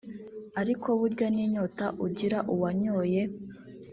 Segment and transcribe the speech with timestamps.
[0.61, 3.21] ariko burya n’inyota ugira uwanyoye